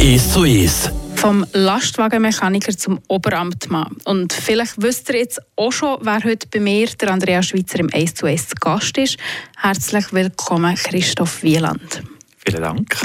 [0.00, 0.90] 1 zu 1.
[1.16, 3.98] Vom Lastwagenmechaniker zum Oberamtmann.
[4.04, 7.90] Und vielleicht wisst ihr jetzt auch schon, wer heute bei mir, der Andrea Schweizer, im
[7.92, 9.18] 1 zu 1 zu Gast ist.
[9.58, 12.02] Herzlich willkommen, Christoph Wieland.
[12.38, 12.96] Vielen Dank.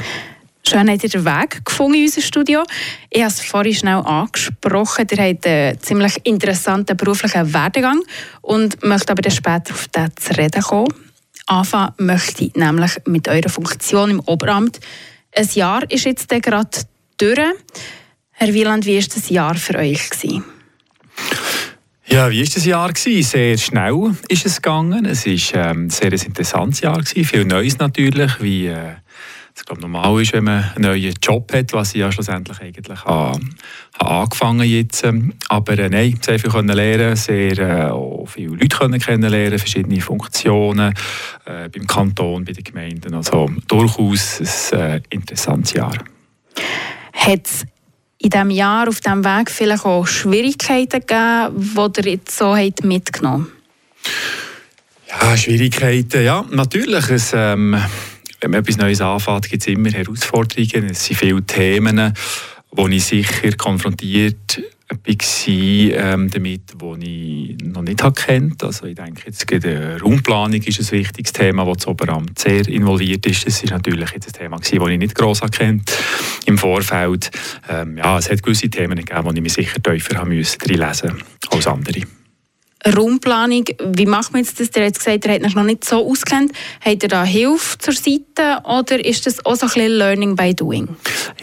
[0.66, 2.64] Schön habt ihr den Weg gefunden in unser Studio.
[3.10, 5.06] Ich habe es vorhin schnell angesprochen.
[5.12, 8.04] Ihr habt einen ziemlich interessanten beruflichen Werdegang
[8.42, 10.94] und möchte aber dann später auf das zu reden kommen.
[11.48, 14.80] Anfangen möchte ich nämlich mit eurer Funktion im Oberamt.
[15.38, 16.70] Ein Jahr ist jetzt gerade
[17.18, 17.40] durch.
[18.32, 20.10] Herr Wieland, wie war das Jahr für euch?
[20.10, 20.46] Gewesen?
[22.08, 22.94] Ja, wie war das Jahr?
[22.94, 23.24] Gewesen?
[23.24, 25.06] Sehr schnell ist es gegangen.
[25.06, 27.02] Es war ähm, ein sehr interessantes Jahr.
[27.02, 27.26] Gewesen.
[27.26, 28.96] Viel Neues natürlich, wie äh,
[29.56, 33.06] es glaub, normal ist, wenn man einen neuen Job hat, was ich ja schlussendlich eigentlich
[33.06, 33.40] habe,
[33.98, 35.08] habe angefangen jetzt.
[35.48, 40.02] Aber äh, nein, sehr viel können lernen, sehr äh, auch viele Leute können kennenlernen, verschiedene
[40.02, 40.94] Funktionen
[41.46, 43.14] äh, beim Kanton, bei den Gemeinden.
[43.14, 45.98] Also durchaus ein äh, interessantes Jahr.
[47.14, 47.66] Hat es
[48.18, 52.84] in diesem Jahr auf diesem Weg vielleicht auch Schwierigkeiten gegeben, die ihr jetzt so habt
[52.84, 53.48] mitgenommen
[55.08, 57.10] Ja, Schwierigkeiten, ja, natürlich.
[57.10, 57.78] Es, ähm,
[58.46, 60.92] wenn man etwas Neues anfängt, gibt es immer Herausforderungen.
[60.92, 62.14] Es sind viele Themen,
[62.72, 65.04] wo ich sicher konfrontiert war
[65.48, 68.64] ähm, damit, wo ich noch nicht kennt.
[68.64, 73.26] Also ich denke, jetzt die Raumplanung ist ein wichtiges Thema, wo das Oberamt sehr involviert
[73.26, 73.48] ist.
[73.48, 75.92] Das ist natürlich jetzt ein Thema, das ich nicht gross kennt
[76.46, 77.32] im Vorfeld.
[77.68, 81.24] Ähm, ja, es hat gewisse Themen gegeben, die ich mich sicher tiefer haben müssen, lesen
[81.50, 82.02] als andere.
[82.88, 84.70] Raumplanung, wie macht man jetzt das?
[84.70, 86.52] Der hat gesagt, er hat sich noch nicht so auskennt.
[86.82, 90.54] Hat er da Hilfe zur Seite oder ist das auch so ein bisschen Learning by
[90.54, 90.88] Doing?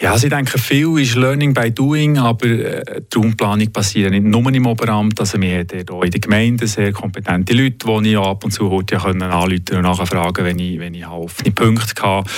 [0.01, 4.25] Ja, also ich denke, viel ist Learning by Doing, aber äh, die Raumplanung passiert nicht
[4.25, 5.19] nur im Oberamt.
[5.19, 8.71] Also wir haben hier in der Gemeinde sehr kompetente Leute, die ich ab und zu
[8.71, 12.31] heute können anrufen und nachfragen, wenn ich, wenn ich offene Punkte hatte.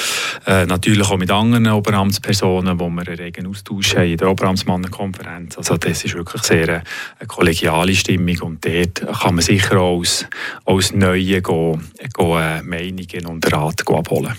[0.46, 5.58] Äh, natürlich auch mit anderen Oberamtspersonen, wo wir einen regen Austausch haben in der Oberamtsmannenkonferenz.
[5.58, 6.82] Also das ist wirklich sehr eine,
[7.18, 10.26] eine kollegiale Stimmung und dort kann man sicher auch als,
[10.64, 14.34] als Neue gehen, gehen, äh, Meinungen und Rat abholen.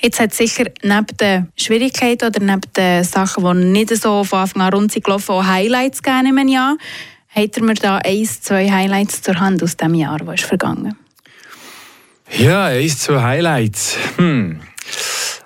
[0.00, 4.40] Jetzt hat es sicher neben den Schwierigkeiten oder neben den Sachen, die nicht so von
[4.40, 6.76] Anfang an rund sind gelaufen, auch Highlights gegeben im Jahr.
[7.28, 10.96] Hat er mir da ein, zwei Highlights zur Hand aus dem Jahr, das ist vergangen?
[12.36, 13.96] Ja, ein, zwei Highlights.
[14.16, 14.60] Hm.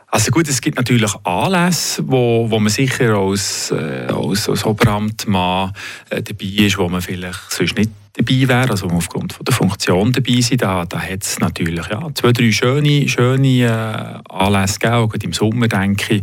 [0.09, 5.72] Also gut, es gibt natürlich Anlässe, wo, wo man sicher als, äh, als, als Oberamtmann
[6.10, 10.12] äh, dabei ist, wo man vielleicht sonst nicht dabei wäre, also aufgrund von der Funktion
[10.12, 14.97] dabei sein, da, da hat es natürlich ja, zwei, drei schöne, schöne äh, Anlässe gegeben,
[14.97, 16.23] auch im Sommer, denke ich.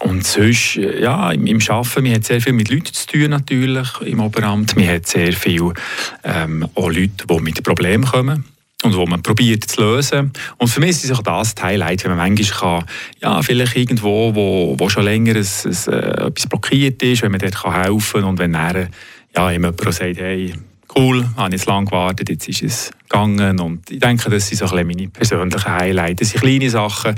[0.00, 3.88] Und sonst, ja, im, im Arbeiten, man hat sehr viel mit Leuten zu tun natürlich
[4.00, 4.74] im Oberamt.
[4.74, 5.74] Man hat sehr viel
[6.24, 8.44] ähm, auch Leute, die mit Problemen kommen
[8.82, 10.32] und wo man probiert zu lösen.
[10.56, 12.88] Und für mich ist auch das ein Highlight, wenn man manchmal kann,
[13.20, 17.40] ja, vielleicht irgendwo, wo, wo schon länger ein, ein, äh, etwas blockiert ist, wenn man
[17.40, 18.88] dort helfen kann und wenn dann
[19.36, 20.54] ja, jemand sagt, hey,
[20.96, 24.74] cool, habe jetzt lange gewartet, jetzt ist es gegangen und ich denke, das sind so
[24.74, 26.20] ein meine persönlichen Highlights.
[26.20, 27.14] Das sind kleine Sachen,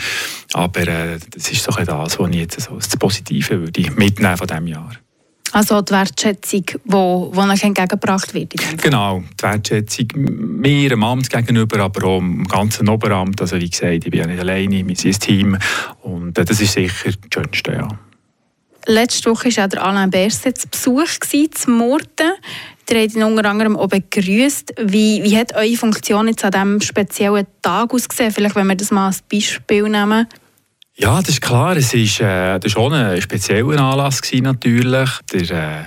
[0.52, 4.36] aber äh, das ist so ein das, was ich jetzt so das Positive würde mitnehmen
[4.36, 4.92] von diesem Jahr.
[5.52, 8.54] Also die Wertschätzung, die, die euch entgegengebracht wird?
[8.82, 13.38] Genau, die Wertschätzung mir, dem Amt gegenüber, aber auch dem ganzen Oberamt.
[13.40, 15.58] Also wie gesagt, ich bin ja nicht alleine, wir sind ein Team
[16.00, 17.88] und äh, das ist sicher das Schönste, ja.
[18.86, 22.32] Letzte Woche war ja der Alain Berset zu Besuch zu Murten.
[22.90, 24.74] Ihr habt ihn unter anderem auch begrüßt.
[24.82, 28.32] Wie, wie hat eure Funktion jetzt an diesem speziellen Tag ausgesehen?
[28.32, 30.26] Vielleicht, wenn wir das mal als Beispiel nehmen.
[30.96, 31.76] Ja, das ist klar.
[31.76, 35.10] Es war äh, schon ein spezieller Anlass gewesen, natürlich.
[35.32, 35.84] Der äh,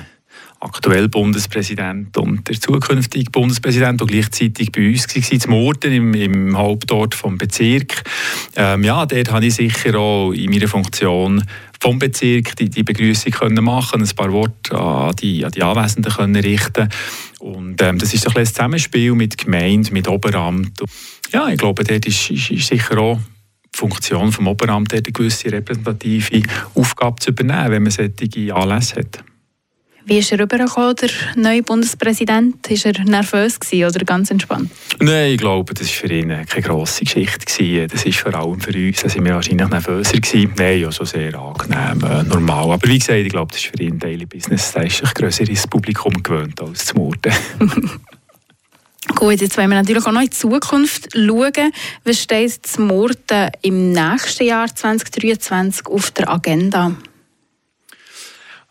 [0.65, 6.57] aktuelle Bundespräsident und der zukünftige Bundespräsident, der gleichzeitig bei uns war, zu Murten, im, im
[6.57, 8.03] Hauptort des Bezirks.
[8.55, 11.43] Ähm, ja, dort habe ich sicher auch in meiner Funktion
[11.79, 16.11] vom Bezirk die, die Begrüßung können machen, ein paar Worte an die, an die Anwesenden
[16.11, 16.89] können richten.
[17.39, 20.81] Und ähm, das ist ein, ein Zusammenspiel mit Gemeinde, mit Oberamt.
[21.31, 23.19] Ja, ich glaube, dort ist, ist, ist sicher auch
[23.73, 26.41] die Funktion des Oberamts eine gewisse repräsentative
[26.73, 29.23] Aufgabe zu übernehmen, wenn man solche Anlässe hat.
[30.07, 32.69] Wie ist er rübergekommen, der neue Bundespräsident?
[32.69, 34.69] War er nervös oder ganz entspannt?
[34.99, 37.87] Nein, ich glaube, das war für ihn keine grosse Geschichte.
[37.87, 40.53] Das ist vor allem für uns, da sind wir wahrscheinlich nervöser gewesen.
[40.57, 42.71] Nein, also sehr angenehm, äh, normal.
[42.71, 44.73] Aber wie gesagt, ich glaube, das ist für ihn Daily Business.
[44.73, 47.33] Da ist sich grösseres Publikum gewöhnt als zu Morden.
[49.15, 51.71] Gut, jetzt wollen wir natürlich auch noch in die Zukunft schauen.
[52.03, 56.95] Was steht zu Morden im nächsten Jahr 2023 auf der Agenda?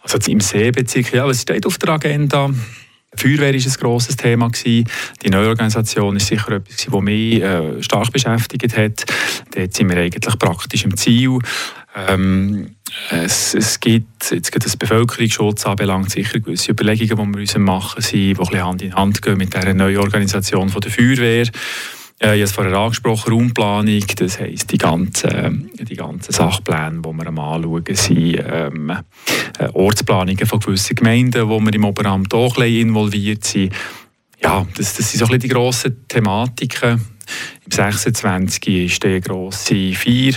[0.04, 2.50] Also im Seebezirk, ja, was steht auf der Agenda?
[3.16, 4.50] Feuerwehr war ein grosses Thema.
[4.64, 4.84] Die
[5.30, 9.04] neue Organisation ist sicher etwas, das mich äh, stark beschäftigt hat.
[9.54, 11.38] Dort sind wir eigentlich praktisch im Ziel.
[11.96, 12.74] Ähm,
[13.10, 18.02] es, es, gibt, jetzt gerade das Bevölkerungsschutz anbelangt, sicher gewisse Überlegungen, die wir uns machen
[18.02, 21.48] sind, die Hand in Hand gehen mit dieser neuen Organisation der Feuerwehr.
[22.24, 27.12] Äh, ich habe es vorher angesprochen, Raumplanung, das heisst die ganzen, die ganzen Sachpläne, die
[27.12, 28.90] wir am anschauen sind, ähm,
[29.58, 33.74] äh, Ortsplanungen von gewissen Gemeinden, wo wir im Oberamt auch ein involviert sind.
[34.42, 37.00] Ja, das, das sind so ein bisschen die grossen Thematiken.
[37.64, 38.68] Im 26.
[38.68, 40.34] ist der grosse Feier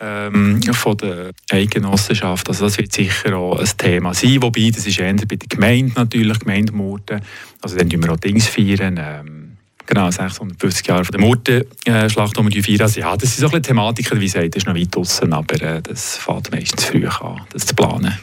[0.00, 2.48] ähm, von der Eigenossenschaft.
[2.48, 5.92] Also das wird sicher auch ein Thema sein, wobei das ist eher bei der Gemeinde
[5.96, 7.20] natürlich, Gemeindemorden.
[7.60, 8.98] Also dann feiern wir auch Dings feiern.
[8.98, 9.51] Ähm,
[9.86, 12.80] Genau, 650 Jahre von der Murtenschlacht, die wir feiern.
[12.82, 15.60] Also, ja, das sind so ein Thematiken, wie gesagt, das ist noch weit draußen, aber
[15.60, 18.18] äh, das fängt meistens früh an, das zu planen.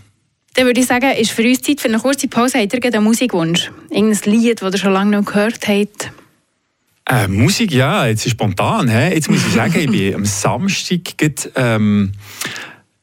[0.55, 2.59] Dann würde ich sagen, ist für uns Zeit für eine kurze Pause.
[2.59, 3.71] Habt ihr einen Musikwunsch?
[3.89, 6.11] Irgendein Lied, das ihr schon lange noch gehört habt?
[7.05, 8.87] Äh, Musik, ja, jetzt ist spontan.
[8.87, 9.13] He?
[9.13, 10.99] Jetzt muss ich sagen, ich bin am Samstag
[11.55, 12.11] ähm,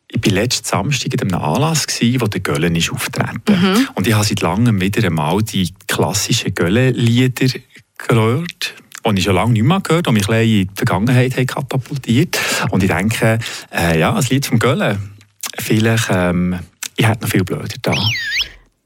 [0.09, 3.41] ich war letzten Samstag in einem Anlass, gewesen, wo der Göllen ist auftreten.
[3.49, 3.89] Mhm.
[3.95, 7.59] Und ich habe seit langem wieder einmal die klassischen Göllen-Lieder
[7.99, 8.75] gehört
[9.15, 12.39] die ich schon lange nicht mehr gehört und mich in die Vergangenheit katapultiert.
[12.71, 13.39] Und ich denke,
[13.73, 15.13] äh, ja, das Lied vom Göllen,
[15.59, 16.59] vielleicht, ähm,
[16.97, 17.95] ich hätte noch viel blöder da.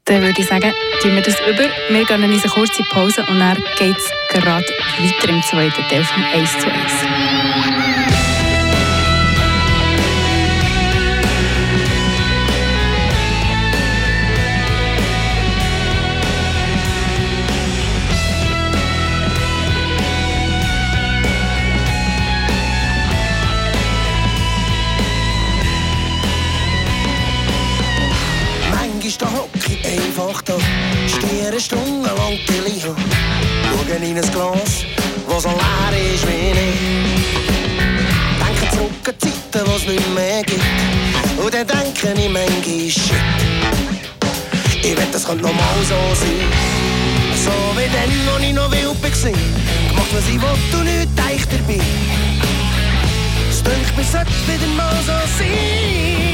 [0.05, 1.69] Dann würde ich sagen, tun wir das über.
[1.89, 6.03] Wir gehen in eine kurze Pause und dann geht es gerade weiter im zweiten Teil
[6.03, 7.50] von 1 zu 1.
[30.11, 30.57] einfach da.
[31.07, 32.95] Stehe stundenlang till ich habe.
[33.87, 34.85] Schauen in ein Glas,
[35.27, 36.79] das so leer ist wie ich.
[38.39, 40.61] Denke zurück an Zeiten, es nicht mehr gibt.
[41.37, 43.13] Und dann denke ich manchmal, shit.
[44.83, 46.47] Ich wette, das könnte nochmal so sein.
[47.43, 49.31] So wie dann, als ich noch wild war.
[49.89, 51.81] Gemacht, was ich wollte und nicht deich dabei.
[53.49, 55.51] Es dünkt mir, sollte wieder mal so sein.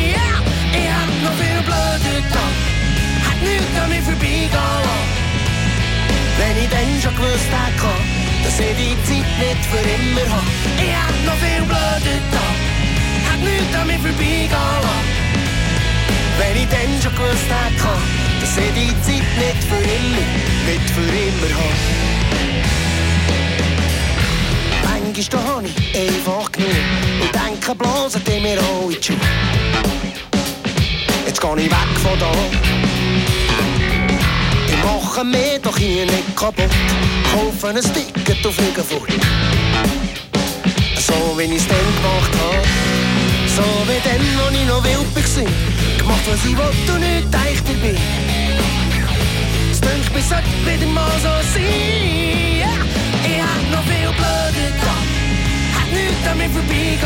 [0.08, 0.42] Yeah.
[0.74, 2.67] Ich hab noch viel blöde Tage
[3.48, 5.08] nichts an mir vorbeigehen lassen.
[6.38, 7.94] Wenn ich dann schon gewusst hätte,
[8.44, 10.52] dass ich die Zeit nicht für immer habe.
[10.78, 12.62] Ich hätte noch viel blöde Tage,
[13.28, 15.08] hätte nichts an mir vorbeigehen lassen.
[16.40, 17.94] Wenn ich dann schon gewusst hätte,
[18.42, 20.28] dass ich die Zeit nicht für immer,
[20.68, 22.08] nicht für immer habe.
[24.84, 26.70] Manchmal habe ich einfach genug
[27.22, 29.18] und denke bloß an die mir alle die
[31.26, 32.87] Jetzt gehe ich weg von da
[34.88, 36.72] machen wir doch hier nicht kaputt.
[37.32, 39.12] Kaufen ein Ticket fliegen fort.
[41.08, 42.64] So wie ich es dann gemacht habe.
[43.56, 45.98] So wie dann, als ich noch wild war.
[45.98, 47.96] Gemacht, was ich wollte und nicht echt dabei.
[49.72, 51.64] Es denkt mir, sollte wieder mal so sein.
[52.58, 52.78] Yeah.
[53.26, 55.18] Ich hab noch viel blöde Tage.
[55.76, 57.00] Hat nichts mir vorbeigehen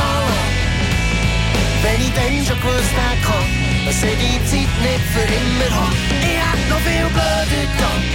[1.84, 5.95] Wenn ich dann schon gewusst hätte, dass ich die Zeit nicht für immer habe.
[6.22, 8.07] Ich hab noch viel blöde Tage,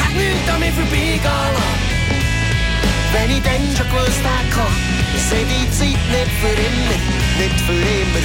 [0.00, 1.80] hat nichts an mir vorbeigehen lassen.
[3.12, 4.66] Wenn ich dann schon gewusst hätte,
[5.12, 6.98] dass ich die Zeit nicht für immer,
[7.40, 8.24] nicht für immer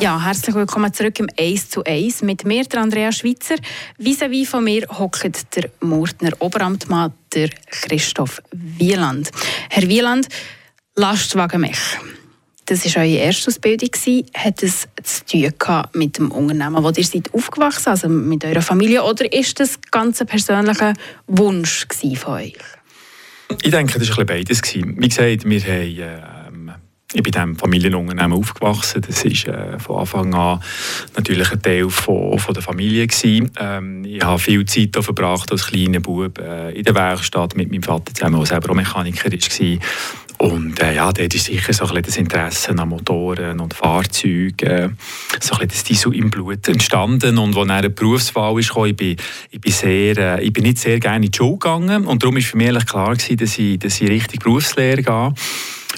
[0.00, 3.56] Ja, herzlich willkommen zurück im 1 zu 1 mit mir, der Andrea Schweitzer.
[3.98, 9.30] Vis-à-vis von mir hockt der Murtner Oberamtmann, der Christoph Wieland.
[9.68, 10.26] Herr Wieland,
[10.96, 11.78] Lastwagen mich.
[12.64, 13.90] Das war eure erste Ausbildung.
[14.32, 19.04] Hat es zu tun mit dem Unternehmen, wo ihr seid aufgewachsen also mit eurer Familie?
[19.04, 20.94] Oder ist das ganz ein persönlicher
[21.26, 22.56] Wunsch von euch?
[23.62, 24.62] Ich denke, das war beides.
[24.72, 26.39] Wie gesagt, wir haben...
[27.12, 29.02] Ich bin in diesem Familienunternehmen aufgewachsen.
[29.04, 30.60] Das war äh, von Anfang an
[31.16, 33.08] natürlich ein Teil von, von der Familie.
[33.58, 37.82] Ähm, ich habe viel Zeit verbracht als kleiner Bub äh, in der Werkstatt mit meinem
[37.82, 39.78] Vater zusammen, der selber auch Mechaniker war.
[40.38, 44.88] Und äh, ja, dort ist sicher so ein das Interesse an Motoren und Fahrzeugen, äh,
[45.40, 47.38] so ein das Diesel im Blut entstanden.
[47.38, 49.16] Und als eine Berufswahl kam, ich bin,
[49.50, 52.06] ich bin, sehr, äh, ich bin nicht sehr gerne in die Schule gegangen.
[52.06, 55.34] Und darum war für mich klar, gewesen, dass ich, dass ich richtig Berufslehre gehe.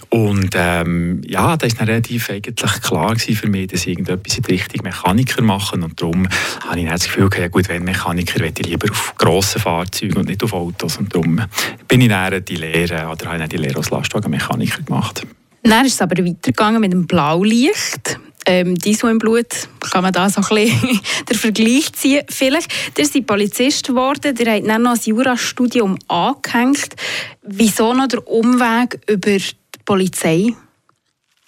[0.08, 4.84] Und ähm, ja, da war relativ eigentlich klar für mich, dass ich irgendetwas in Richtung
[4.84, 6.28] Mechaniker machen Und darum
[6.66, 10.28] habe ich das Gefühl, ja gut, wenn Mechaniker, will ich lieber auf grossen Fahrzeugen und
[10.28, 10.98] nicht auf Autos.
[10.98, 11.40] Und darum
[11.88, 15.26] bin ich dann die Lehre, oder habe ich die Lehre als Lastwagenmechaniker gemacht.
[15.62, 18.18] Dann ist es aber weitergegangen mit dem Blaulicht.
[18.44, 22.24] Ähm, Diesel im Blut, kann man da so ein bisschen den Vergleich ziehen.
[22.28, 22.68] Vielleicht,
[22.98, 26.96] ihr seid Polizist geworden, ihr habt dann noch ein Jurastudium angehängt.
[27.42, 29.38] Wieso noch der Umweg über
[29.84, 30.56] Polizei?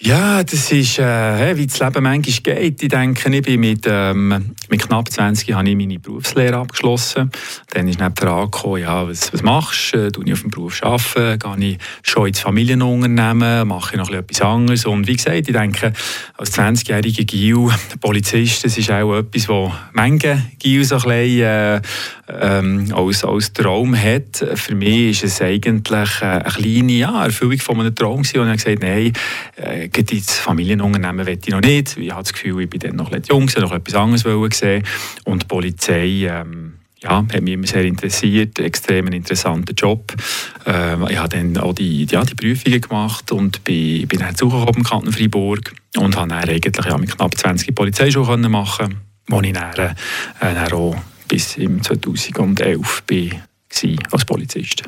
[0.00, 2.82] Ja, das ist, äh, wie das Leben manchmal geht.
[2.82, 7.30] Ich denke, ich bin mit, ähm, mit knapp 20 habe ich meine Berufslehre abgeschlossen.
[7.70, 10.10] Dann ist neben der angekommen, ja, was, was machst du?
[10.10, 11.38] Tue ich auf dem Beruf arbeiten?
[11.38, 13.68] Gehe ich schon ins Familienunternehmen?
[13.68, 14.84] Mache ich noch etwas anderes?
[14.84, 15.92] Und wie gesagt, ich denke,
[16.36, 17.68] als 20-jähriger Gil,
[18.00, 21.80] Polizist, das ist auch etwas, was manche Gil so ein bisschen, äh,
[22.28, 24.44] ähm, als, als Traum hat.
[24.54, 28.40] Für mich ist es eigentlich äh, eine kleine ja, Erfüllung von einem Traum gewesen.
[28.40, 31.96] Und ich habe gesagt, nein, äh, ins Familienunternehmen will ich noch nicht.
[31.96, 34.84] Ich habe das Gefühl, ich bin dann noch etwas jung, noch etwas anderes sehen.
[35.24, 36.26] Und die Polizei...
[36.28, 40.14] Ähm, ja, hat mich immer sehr interessiert, extrem ein interessanter Job.
[40.64, 44.76] Ähm, ich habe dann auch die, ja, die Prüfungen gemacht und bin, bin dann zugekommen
[44.76, 48.96] im Kanton Freiburg und habe dann eigentlich ja, mit knapp 20 Polizeischule machen
[49.28, 49.94] wo ich dann, äh,
[50.40, 50.96] dann auch
[51.28, 53.42] bis im 2011 bin,
[54.10, 54.84] als Polizist.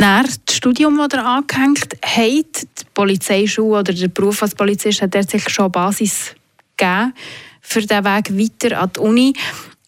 [0.00, 5.14] Nach dem Studium, das ihr angehängt habt, die Polizeischule oder der Beruf als Polizist, hat
[5.14, 6.34] er sich schon Basis
[6.78, 7.12] gegeben
[7.60, 9.32] für den Weg weiter an die Uni.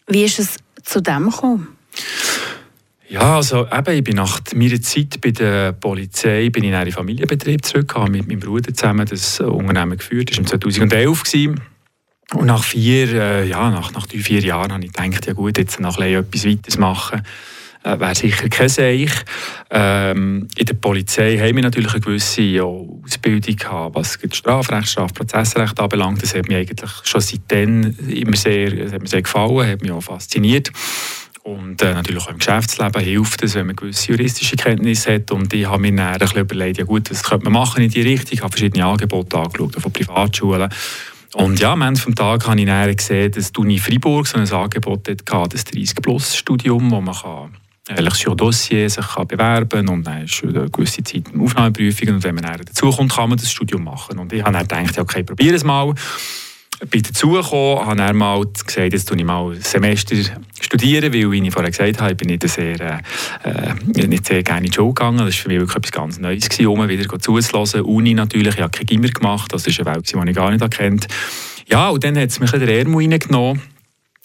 [0.05, 1.69] Wie ist es zu dem gekommen?
[3.09, 6.91] Ja, also eben, ich bin nach meiner Zeit bei der Polizei bin ich in einen
[6.91, 10.29] Familienbetrieb zurück, habe mit meinem Bruder zusammen das Unternehmen geführt.
[10.29, 11.23] Das war 2011.
[11.23, 11.59] Gewesen.
[12.35, 15.57] Und nach vier, äh, ja, nach, nach drei, vier Jahren habe ich gedacht, ja gut,
[15.57, 17.23] jetzt noch etwas weiteres machen.
[17.83, 19.11] Äh, wäre sicher kein Seich.
[19.69, 24.87] Ähm, in der Polizei haben wir natürlich eine gewisse ja, Ausbildung gehabt, was das Strafrecht,
[24.87, 26.23] Strafprozessrecht anbelangt.
[26.23, 29.91] Das hat mich eigentlich schon seitdem immer sehr, das hat mir sehr gefallen, hat mich
[29.91, 30.71] auch fasziniert.
[31.43, 35.29] Und äh, natürlich auch im Geschäftsleben hilft es, wenn man gewisse juristische Kenntnisse hat.
[35.31, 38.29] Und ich habe mir bisschen überlegt, ja gut, was könnte man machen in die Richtung.
[38.31, 40.69] Ich habe verschiedene Angebote angeschaut, von Privatschulen.
[41.33, 44.37] Und ja, am Ende des Tages habe ich dann gesehen, dass die Uni Freiburg so
[44.37, 47.51] ein Angebot hatte, das 30-Plus-Studium, wo man kann
[47.89, 52.35] eigentlich sur Dossier sich kann bewerben und dann ist eine gewisse Zeit Aufnahmeprüfung und wenn
[52.35, 54.19] man dann dazukommt, kann man das Studium machen.
[54.19, 55.93] Und ich habe dann gedacht, okay, probiere es mal.
[56.89, 60.15] Bin dazugekommen, habe dann mal gesagt, jetzt tue ich mal ein Semester
[60.59, 62.99] studieren, weil, wie ich vorher gesagt habe, ich bin nicht sehr, äh,
[63.43, 65.17] äh nicht sehr gerne in die Schule gegangen.
[65.19, 67.81] Das war für mich wirklich etwas ganz Neues, gewesen, um wieder zuzulassen.
[67.81, 70.71] Uni natürlich, ich habe kein Gimmer gemacht, das ist eine Welt, die ich gar nicht
[70.71, 71.07] kennt.
[71.67, 73.72] Ja, und dann hat es mich der Ermo reingenommen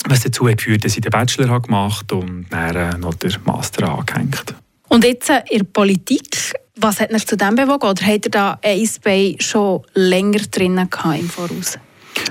[0.06, 3.88] was dazu geführt dass ich den Bachelor habe gemacht und dann äh, noch den Master
[3.88, 4.54] angehängt.
[4.88, 7.88] Und jetzt äh, in der Politik, was hat euch zu dem bewogen?
[7.88, 10.88] Oder habt ihr da ein schon länger drinnen
[11.18, 11.78] im Voraus?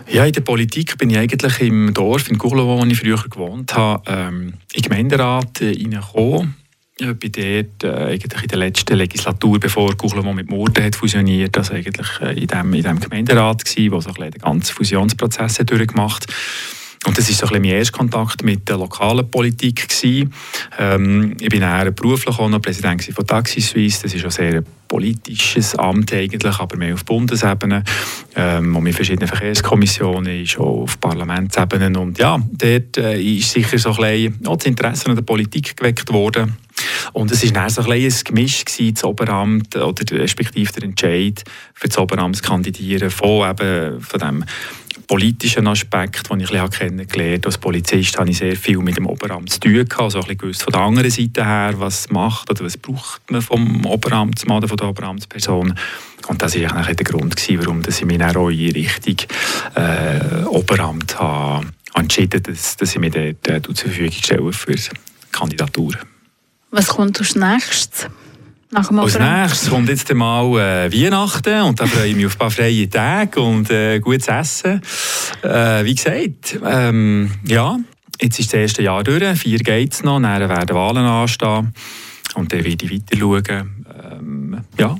[0.10, 3.76] Ja, in der Politik bin ich eigentlich im Dorf in Gurlo, wo ich früher gewohnt
[3.76, 6.56] habe, ähm, den Gemeinderat äh, reingekommen.
[7.00, 11.56] Ich war dort äh, eigentlich in der letzten Legislatur, bevor Gurlo mit Morden hat fusioniert,
[11.56, 15.58] also eigentlich äh, in diesem in dem Gemeinderat gewesen, wo so ein den ganzen Fusionsprozess
[15.58, 16.36] durchgemacht hat.
[17.06, 19.88] Und das war so ein mein erster Kontakt mit der lokalen Politik.
[20.80, 24.04] Ähm, ich bin eher beruflich auch noch Präsident von Taxi Suisse.
[24.04, 27.84] Das ist ein sehr politisches Amt eigentlich, aber mehr auf Bundesebene.
[28.36, 31.98] Ähm, und mit verschiedenen Verkehrskommissionen, ist auch auf Parlamentsebene.
[32.00, 35.78] Und ja, dort äh, ist sicher so ein bisschen auch das Interesse an der Politik
[35.78, 36.58] geweckt worden.
[37.14, 41.44] Und es war so ein, ein Gemisch, gewesen, das Oberamt, oder respektive der Entscheid
[41.74, 44.46] für das Oberamt zu kandidieren, von, eben, von dem
[45.08, 47.48] politischen Aspekt, den ich ein kennengelernt habe.
[47.48, 50.74] Als Polizist habe ich sehr viel mit dem Oberamt zu tun also ein bisschen von
[50.74, 54.90] der anderen Seite her, was macht oder was braucht man vom Oberamtsmann oder von der
[54.90, 55.74] Oberamtsperson.
[56.28, 59.16] Und das war der Grund, gewesen, warum ich mich dann auch in Richtung
[59.76, 64.76] äh, Oberamt habe entschieden dass, dass ich mich dort äh, zur Verfügung stelle für
[65.32, 65.94] Kandidatur.
[66.72, 68.08] Was kommt als nächstes?
[68.70, 72.36] Nach dem Als nächstes kommt jetzt mal äh, Weihnachten und da freue ich mich auf
[72.36, 74.82] ein paar freie Tage und äh, gutes Essen.
[75.42, 77.78] Äh, wie gesagt, ähm, ja,
[78.20, 81.74] jetzt ist das erste Jahr durch, vier geht es noch, dann werden Wahlen anstehen
[82.36, 83.86] und dann werde ich weiter schauen.
[84.04, 84.98] Ähm, ja,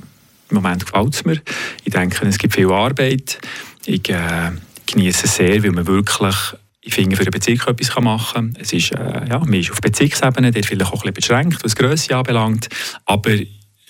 [0.50, 1.42] im Moment gefällt es mir.
[1.84, 3.38] Ich denke, es gibt viel Arbeit.
[3.84, 4.52] Ich äh,
[4.86, 8.58] genieße es sehr, weil man wirklich ich finde, für den Bezirk etwas machen kann.
[8.60, 11.76] Es ist, äh, ja, man ist auf Bezirksebene, der vielleicht auch ein bisschen beschränkt, was
[11.76, 12.68] Grösse anbelangt,
[13.04, 13.36] aber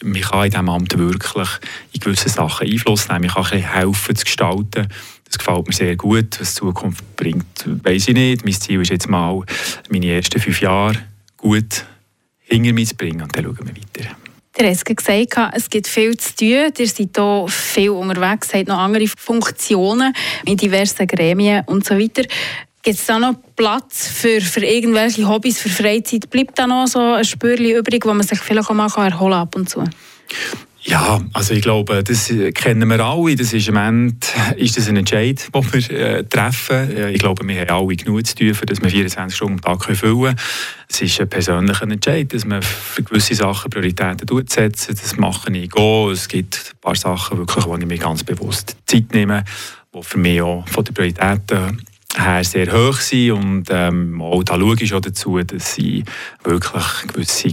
[0.03, 1.49] man kann in diesem Amt wirklich
[1.93, 4.89] in gewisse Sachen Einfluss nehmen, man kann ein helfen zu gestalten.
[5.25, 6.41] Das gefällt mir sehr gut.
[6.41, 8.45] Was die Zukunft bringt, weiß ich nicht.
[8.45, 9.43] Mein Ziel ist jetzt mal,
[9.91, 10.97] meine ersten fünf Jahre
[11.37, 11.85] gut
[12.39, 14.17] hinter mich zu bringen und dann schauen wir weiter.
[14.61, 16.49] Ihr habt gesagt, es gibt viel zu tun.
[16.49, 20.13] Ihr seid hier viel unterwegs, habt noch andere Funktionen
[20.47, 22.23] in diversen Gremien und so weiter.
[22.83, 26.31] Gibt es da noch Platz für, für irgendwelche Hobbys, für Freizeit?
[26.31, 29.33] Bleibt da noch so ein Spürchen übrig, wo man sich vielleicht auch mal erholen kann
[29.33, 29.85] ab und zu?
[30.89, 33.37] Ja, also ich glaube, das kennen wir alle.
[33.37, 34.17] Das ist am Ende
[34.57, 37.09] ist das ein Entscheid, den wir äh, treffen.
[37.09, 40.19] Ich glaube, wir haben alle genug zu tun, dass wir 24 Stunden am Tag füllen
[40.19, 40.37] können.
[40.89, 44.89] Es ist ein persönlicher Entscheid, dass man für gewisse Sachen Prioritäten setzt.
[44.89, 46.11] Das mache ich auch.
[46.11, 49.45] Es gibt ein paar Sachen, wirklich, wo ich mir ganz bewusst Zeit nehme,
[49.95, 51.83] die für mich auch von den Prioritäten
[52.19, 56.05] her sehr hoch sind und ähm, auch da schaue ich schon dazu, dass ich
[56.45, 57.53] wirklich gewisse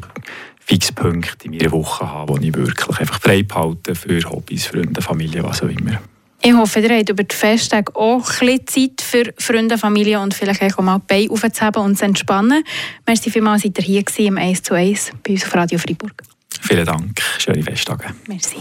[0.59, 5.43] Fixpunkte in meiner Woche habe, die ich wirklich einfach frei behalte für Hobbys, Freunde, Familie,
[5.43, 6.01] was auch immer.
[6.41, 10.33] Ich hoffe, ihr habt über die Festtage auch ein bisschen Zeit für Freunde, Familie und
[10.33, 12.63] vielleicht auch mal die Beine aufzuheben und zu entspannen.
[13.07, 16.13] Merci vielmals, seid ihr hier im 1 zu 1 bei uns auf Radio Freiburg.
[16.61, 17.19] Vielen Dank.
[17.39, 18.13] Schöne Festtage.
[18.27, 18.53] Merci.